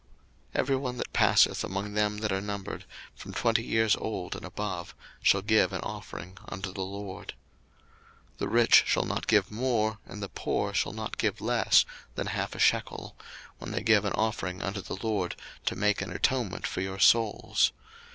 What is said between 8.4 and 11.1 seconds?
rich shall not give more, and the poor shall